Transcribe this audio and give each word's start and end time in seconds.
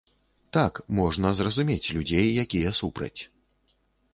Так, 0.55 0.73
можна 0.99 1.33
зразумець 1.39 1.91
людзей, 1.99 2.27
якія 2.45 2.73
супраць. 2.81 3.17